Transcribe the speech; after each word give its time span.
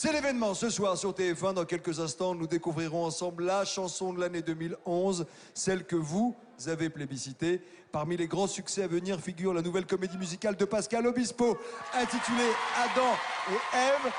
C'est 0.00 0.12
l'événement 0.12 0.54
ce 0.54 0.70
soir 0.70 0.96
sur 0.96 1.10
TF1. 1.10 1.54
Dans 1.54 1.64
quelques 1.64 1.98
instants, 1.98 2.32
nous 2.32 2.46
découvrirons 2.46 3.04
ensemble 3.04 3.46
la 3.46 3.64
chanson 3.64 4.12
de 4.12 4.20
l'année 4.20 4.42
2011, 4.42 5.26
celle 5.54 5.84
que 5.84 5.96
vous 5.96 6.36
avez 6.68 6.88
plébiscitée. 6.88 7.60
Parmi 7.90 8.16
les 8.16 8.28
grands 8.28 8.46
succès 8.46 8.84
à 8.84 8.86
venir 8.86 9.18
figure 9.18 9.52
la 9.52 9.60
nouvelle 9.60 9.86
comédie 9.86 10.16
musicale 10.16 10.54
de 10.54 10.64
Pascal 10.64 11.04
Obispo, 11.04 11.58
intitulée 11.94 12.52
Adam 12.80 13.10
et 13.50 13.76
Ève. 13.76 14.12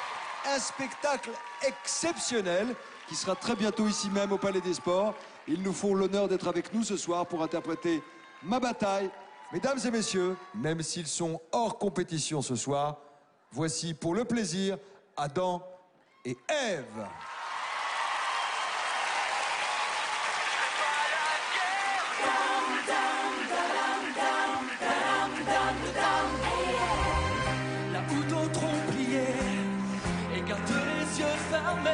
Un 0.53 0.59
spectacle 0.59 1.29
exceptionnel 1.65 2.75
qui 3.07 3.15
sera 3.15 3.37
très 3.37 3.55
bientôt 3.55 3.87
ici 3.87 4.09
même 4.09 4.33
au 4.33 4.37
Palais 4.37 4.59
des 4.59 4.73
Sports. 4.73 5.15
Ils 5.47 5.63
nous 5.63 5.71
font 5.71 5.95
l'honneur 5.95 6.27
d'être 6.27 6.49
avec 6.49 6.73
nous 6.73 6.83
ce 6.83 6.97
soir 6.97 7.25
pour 7.25 7.41
interpréter 7.41 8.03
Ma 8.43 8.59
bataille. 8.59 9.09
Mesdames 9.53 9.79
et 9.85 9.91
messieurs, 9.91 10.35
même 10.55 10.81
s'ils 10.81 11.07
sont 11.07 11.39
hors 11.53 11.77
compétition 11.77 12.41
ce 12.41 12.57
soir, 12.57 12.97
voici 13.53 13.93
pour 13.93 14.13
le 14.13 14.25
plaisir 14.25 14.77
Adam 15.21 15.61
et 16.23 16.37
Ève. 16.47 17.05
Là 27.91 27.99
où 28.09 28.23
d'autres 28.29 28.63
ont 28.63 28.91
plié 28.91 29.23
et 30.37 30.41
gardent 30.47 30.61
les 30.69 31.19
yeux 31.19 31.37
fermés, 31.51 31.91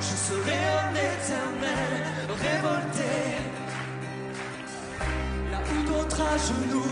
je 0.00 0.14
serai 0.16 0.56
un 0.56 0.94
éternel 0.94 2.28
révolté. 2.28 3.12
Là 5.50 5.58
où 5.70 5.82
d'autres 5.86 6.22
à 6.22 6.38
genoux 6.38 6.91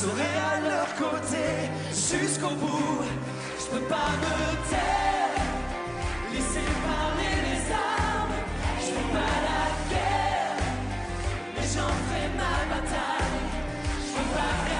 serai 0.00 0.32
à 0.52 0.60
leur 0.70 0.88
côté 0.94 1.46
jusqu'au 1.92 2.54
bout. 2.62 3.04
Je 3.60 3.66
peux 3.70 3.84
pas 3.94 4.10
me 4.24 4.36
taire, 4.70 5.44
laisser 6.32 6.68
parler 6.88 7.34
les 7.48 7.62
armes. 7.70 8.38
Je 8.78 8.88
fais 8.94 9.08
pas 9.16 9.36
la 9.48 9.62
guerre, 9.90 10.60
mais 11.54 11.66
j'en 11.74 11.94
fais 12.08 12.28
ma 12.40 12.56
bataille. 12.72 13.44
Je 14.04 14.10
peux 14.16 14.30
pas 14.36 14.54
faire, 14.64 14.79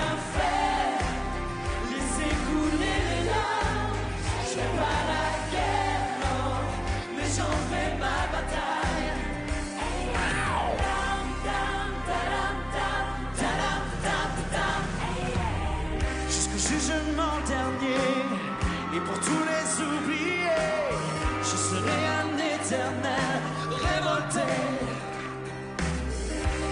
révolté. 22.77 24.47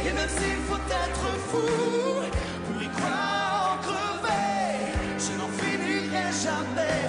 Et 0.06 0.12
même 0.12 0.28
s'il 0.28 0.60
faut 0.68 0.84
être 1.04 1.26
fou 1.48 1.66
pour 2.66 2.82
y 2.82 2.88
croire 2.88 3.72
en 3.72 3.82
crever, 3.82 4.94
je 5.18 5.32
n'en 5.38 5.48
finirai 5.48 6.26
jamais 6.44 7.02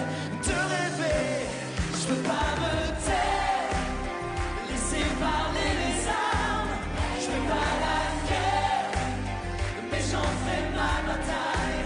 de 0.47 0.55
rêver. 0.73 1.45
Je 1.93 2.07
peux 2.07 2.21
pas 2.23 2.49
me 2.61 2.73
taire, 3.05 3.77
laisser 4.69 5.05
parler 5.19 5.71
les 5.81 6.07
armes. 6.07 6.75
Je 7.15 7.25
fais 7.25 7.45
pas 7.47 7.71
la 7.85 8.01
guerre, 8.27 8.91
mais 9.91 10.01
j'en 10.11 10.31
fais 10.43 10.63
ma 10.73 10.93
bataille. 11.07 11.85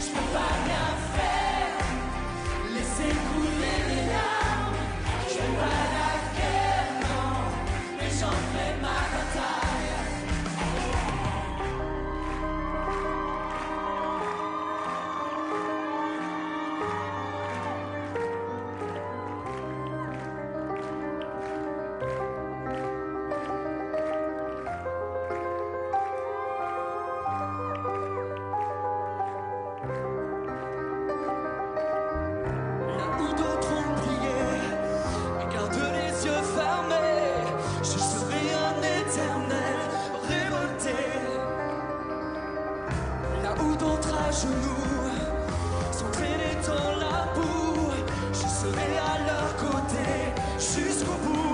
Je 0.00 0.08
peux 0.14 0.30
pas 0.32 0.52
rien 0.64 0.88
faire, 1.16 1.76
laisser 2.74 3.10
couler 3.28 3.78
les 3.88 4.04
larmes. 4.12 4.76
Je 5.26 5.34
fais 5.34 5.54
pas 5.58 5.93
genoux 44.34 45.10
sont 45.92 46.10
traînés 46.12 46.58
dans 46.66 46.98
la 46.98 47.32
boue, 47.34 47.92
je 48.32 48.48
serai 48.48 48.98
à 48.98 49.18
leur 49.26 49.56
côté 49.56 50.34
jusqu'au 50.58 51.12
bout. 51.24 51.53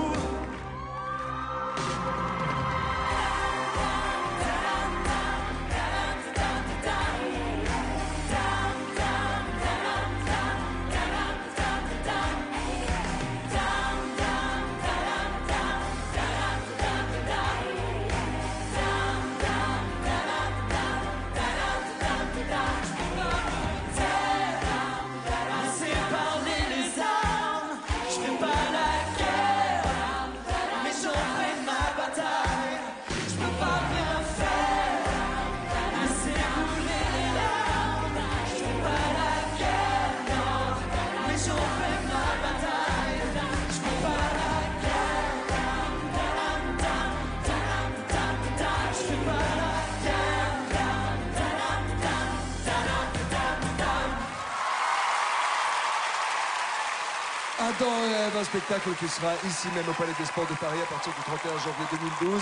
Adam 57.61 57.93
et 58.07 58.11
Ève, 58.11 58.37
un 58.37 58.43
spectacle 58.43 58.89
qui 58.97 59.07
sera 59.07 59.33
ici 59.45 59.67
même 59.75 59.87
au 59.87 59.93
Palais 59.93 60.13
des 60.17 60.25
Sports 60.25 60.47
de 60.47 60.55
Paris 60.55 60.79
à 60.81 60.91
partir 60.91 61.13
du 61.13 61.21
31 61.21 61.51
janvier 61.59 61.85
2012. 62.19 62.41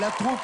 La 0.00 0.10
troupe 0.10 0.40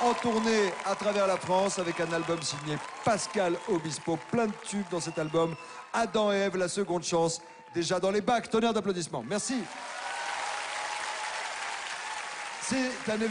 en 0.00 0.14
tournée 0.14 0.72
à 0.84 0.96
travers 0.96 1.28
la 1.28 1.36
France 1.36 1.78
avec 1.78 2.00
un 2.00 2.12
album 2.12 2.42
signé 2.42 2.76
Pascal 3.04 3.56
Obispo. 3.68 4.18
Plein 4.32 4.46
de 4.46 4.52
tubes 4.64 4.88
dans 4.90 4.98
cet 4.98 5.16
album. 5.16 5.54
Adam 5.92 6.32
et 6.32 6.38
Ève, 6.38 6.56
la 6.56 6.66
seconde 6.66 7.04
chance, 7.04 7.40
déjà 7.72 8.00
dans 8.00 8.10
les 8.10 8.20
bacs. 8.20 8.50
Tonnerre 8.50 8.72
d'applaudissements. 8.72 9.24
Merci. 9.28 9.62